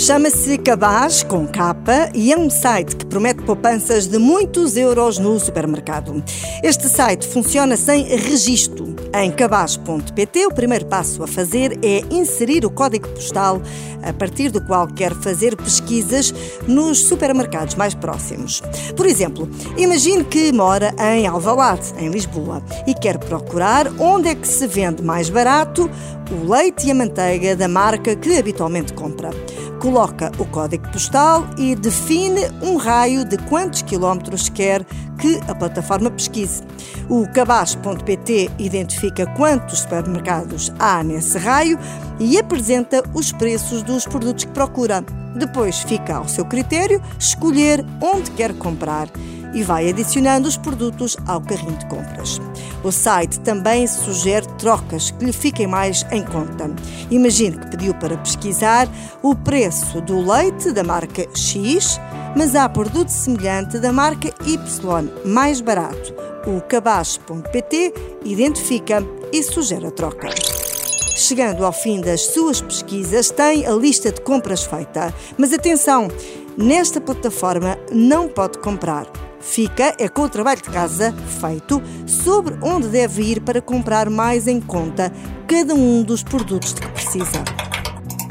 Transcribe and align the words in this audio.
Chama-se 0.00 0.56
Cabaz 0.56 1.22
com 1.22 1.46
capa 1.46 2.08
e 2.14 2.32
é 2.32 2.38
um 2.38 2.48
site 2.48 2.96
que 2.96 3.04
promete 3.04 3.42
poupanças 3.42 4.06
de 4.06 4.16
muitos 4.16 4.74
euros 4.74 5.18
no 5.18 5.38
supermercado. 5.38 6.24
Este 6.64 6.88
site 6.88 7.28
funciona 7.28 7.76
sem 7.76 8.04
registro. 8.04 8.96
Em 9.14 9.30
cabaz.pt, 9.30 10.46
o 10.46 10.54
primeiro 10.54 10.86
passo 10.86 11.22
a 11.22 11.26
fazer 11.26 11.78
é 11.84 12.02
inserir 12.10 12.64
o 12.64 12.70
código 12.70 13.08
postal 13.08 13.60
a 14.02 14.10
partir 14.14 14.50
do 14.50 14.64
qual 14.64 14.86
quer 14.86 15.14
fazer 15.14 15.54
pesquisas 15.54 16.32
nos 16.66 17.00
supermercados 17.06 17.74
mais 17.74 17.94
próximos. 17.94 18.62
Por 18.96 19.04
exemplo, 19.04 19.50
imagine 19.76 20.24
que 20.24 20.50
mora 20.50 20.94
em 20.98 21.26
Alvalade, 21.26 21.92
em 21.98 22.08
Lisboa, 22.08 22.62
e 22.86 22.94
quer 22.94 23.18
procurar 23.18 23.86
onde 23.98 24.28
é 24.28 24.34
que 24.34 24.48
se 24.48 24.66
vende 24.66 25.02
mais 25.02 25.28
barato 25.28 25.90
o 26.30 26.50
leite 26.50 26.86
e 26.86 26.90
a 26.90 26.94
manteiga 26.94 27.54
da 27.54 27.68
marca 27.68 28.16
que 28.16 28.38
habitualmente 28.38 28.94
compra 28.94 29.30
coloca 29.80 30.30
o 30.38 30.44
código 30.44 30.86
postal 30.92 31.48
e 31.56 31.74
define 31.74 32.42
um 32.62 32.76
raio 32.76 33.24
de 33.24 33.38
quantos 33.48 33.82
quilómetros 33.82 34.48
quer 34.48 34.84
que 35.18 35.40
a 35.48 35.54
plataforma 35.54 36.10
pesquise. 36.10 36.62
O 37.08 37.26
cabaz.pt 37.32 38.50
identifica 38.58 39.26
quantos 39.34 39.80
supermercados 39.80 40.70
há 40.78 41.02
nesse 41.02 41.36
raio 41.38 41.78
e 42.20 42.38
apresenta 42.38 43.02
os 43.14 43.32
preços 43.32 43.82
dos 43.82 44.06
produtos 44.06 44.44
que 44.44 44.52
procura. 44.52 45.02
Depois 45.34 45.80
fica 45.80 46.16
ao 46.16 46.28
seu 46.28 46.44
critério 46.44 47.02
escolher 47.18 47.84
onde 48.00 48.30
quer 48.32 48.52
comprar 48.54 49.08
e 49.54 49.62
vai 49.62 49.88
adicionando 49.88 50.48
os 50.48 50.56
produtos 50.56 51.16
ao 51.26 51.40
carrinho 51.40 51.76
de 51.76 51.86
compras. 51.86 52.40
O 52.82 52.90
site 52.90 53.40
também 53.40 53.86
sugere 53.86 54.46
trocas 54.58 55.10
que 55.10 55.24
lhe 55.24 55.32
fiquem 55.32 55.66
mais 55.66 56.04
em 56.10 56.24
conta. 56.24 56.70
Imagine 57.10 57.58
que 57.58 57.70
pediu 57.70 57.94
para 57.94 58.16
pesquisar 58.18 58.88
o 59.22 59.34
preço 59.34 60.00
do 60.00 60.20
leite 60.20 60.72
da 60.72 60.82
marca 60.82 61.26
X, 61.34 62.00
mas 62.36 62.54
há 62.54 62.68
produto 62.68 63.08
semelhante 63.08 63.78
da 63.78 63.92
marca 63.92 64.32
Y, 64.46 65.08
mais 65.24 65.60
barato. 65.60 66.14
O 66.46 66.60
cabaz.pt 66.62 67.92
identifica 68.24 69.04
e 69.32 69.42
sugere 69.42 69.86
a 69.86 69.90
troca. 69.90 70.28
Chegando 71.16 71.66
ao 71.66 71.72
fim 71.72 72.00
das 72.00 72.22
suas 72.22 72.62
pesquisas, 72.62 73.30
tem 73.30 73.66
a 73.66 73.72
lista 73.72 74.10
de 74.10 74.22
compras 74.22 74.64
feita. 74.64 75.12
Mas 75.36 75.52
atenção, 75.52 76.08
nesta 76.56 76.98
plataforma 76.98 77.76
não 77.92 78.26
pode 78.26 78.58
comprar 78.58 79.06
fica 79.40 79.94
é 79.98 80.08
com 80.08 80.22
o 80.22 80.28
trabalho 80.28 80.62
de 80.62 80.70
casa 80.70 81.12
feito 81.40 81.82
sobre 82.06 82.56
onde 82.62 82.88
deve 82.88 83.22
ir 83.22 83.40
para 83.40 83.60
comprar 83.60 84.08
mais 84.08 84.46
em 84.46 84.60
conta 84.60 85.12
cada 85.46 85.74
um 85.74 86.02
dos 86.02 86.22
produtos 86.22 86.74
de 86.74 86.82
que 86.82 86.88
precisa. 86.88 87.42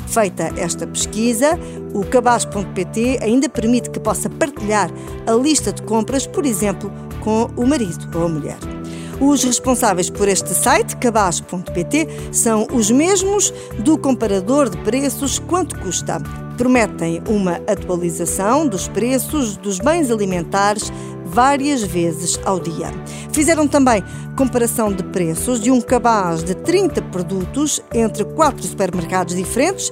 Feita 0.08 0.52
esta 0.58 0.88
pesquisa, 0.88 1.60
o 1.94 2.04
cabaz.pt 2.06 3.20
ainda 3.22 3.48
permite 3.48 3.90
que 3.90 4.00
possa 4.00 4.30
partilhar 4.30 4.90
a 5.28 5.32
lista 5.34 5.72
de 5.72 5.84
compras, 5.84 6.26
por 6.26 6.46
exemplo, 6.46 6.92
com 7.24 7.50
o 7.56 7.66
marido 7.66 8.10
ou 8.18 8.26
a 8.26 8.30
mulher. 8.30 8.79
Os 9.22 9.44
responsáveis 9.44 10.10
por 10.10 10.30
este 10.30 10.54
site, 10.54 10.96
cabaz.pt, 10.96 12.08
são 12.32 12.66
os 12.72 12.90
mesmos 12.90 13.54
do 13.80 13.98
comparador 13.98 14.70
de 14.70 14.78
preços 14.78 15.38
quanto 15.40 15.78
custa. 15.80 16.22
Prometem 16.58 17.22
uma 17.28 17.56
atualização 17.68 18.66
dos 18.66 18.88
preços 18.88 19.58
dos 19.58 19.80
bens 19.80 20.10
alimentares 20.10 20.92
várias 21.26 21.84
vezes 21.84 22.40
ao 22.46 22.62
dia. 22.62 22.88
Fizeram 23.34 23.68
também 23.68 24.02
comparação 24.38 24.92
de 24.92 25.04
preços 25.04 25.60
de 25.60 25.70
um 25.70 25.82
cabaz 25.82 26.42
de 26.42 26.56
30 26.56 27.02
produtos 27.04 27.82
entre 27.94 28.24
quatro 28.24 28.66
supermercados 28.66 29.36
diferentes. 29.36 29.92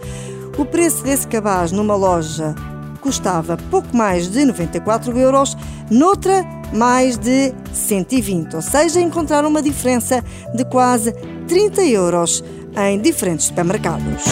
O 0.57 0.65
preço 0.65 1.03
desse 1.03 1.27
cabaz 1.27 1.73
numa 1.73 1.95
loja 1.95 2.55
custava 3.01 3.57
pouco 3.69 3.95
mais 3.95 4.29
de 4.29 4.45
94 4.45 5.17
euros, 5.17 5.55
noutra 5.91 6.43
mais 6.73 7.17
de 7.17 7.53
120, 7.73 8.55
ou 8.55 8.61
seja, 8.61 8.99
encontraram 8.99 9.49
uma 9.49 9.61
diferença 9.61 10.23
de 10.53 10.65
quase 10.65 11.13
30 11.47 11.81
euros 11.85 12.43
em 12.75 12.99
diferentes 12.99 13.47
supermercados. 13.47 14.23